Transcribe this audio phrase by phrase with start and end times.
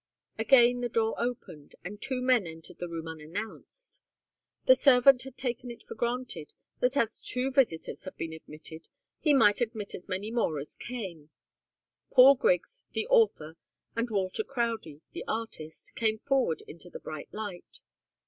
[0.39, 4.01] Again the door opened, and two men entered the room unannounced.
[4.65, 9.31] The servant had taken it for granted that as two visitors had been admitted, he
[9.31, 11.29] might admit as many more as came.
[12.09, 13.57] Paul Griggs, the author,
[13.95, 17.79] and Walter Crowdie, the artist, came forward into the bright light.